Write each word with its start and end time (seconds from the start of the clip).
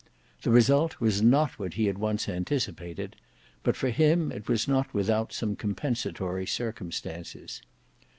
The 0.41 0.49
result 0.49 0.99
was 0.99 1.21
not 1.21 1.59
what 1.59 1.75
he 1.75 1.85
had 1.85 1.99
once 1.99 2.27
anticipated; 2.27 3.15
but 3.61 3.75
for 3.75 3.91
him 3.91 4.31
it 4.31 4.49
was 4.49 4.67
not 4.67 4.91
without 4.95 5.31
some 5.31 5.55
compensatory 5.55 6.47
circumstances. 6.47 7.61